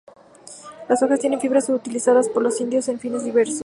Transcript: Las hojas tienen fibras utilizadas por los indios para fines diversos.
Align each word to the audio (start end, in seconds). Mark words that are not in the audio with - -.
Las 0.89 1.03
hojas 1.03 1.19
tienen 1.19 1.39
fibras 1.39 1.69
utilizadas 1.69 2.27
por 2.27 2.41
los 2.41 2.59
indios 2.59 2.87
para 2.87 2.97
fines 2.97 3.23
diversos. 3.23 3.59